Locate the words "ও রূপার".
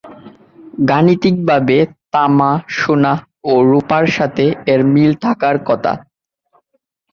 3.43-4.05